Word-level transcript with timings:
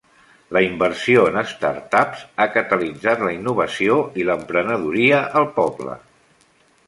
La 0.55 0.61
inversió 0.67 1.25
en 1.31 1.35
startups 1.49 2.23
ha 2.37 2.47
catalitzat 2.55 3.21
la 3.27 3.33
innovació 3.35 3.99
i 4.23 4.27
la 4.31 4.37
emprenedoria 4.41 5.23
al 5.43 5.49
poble. 5.59 5.99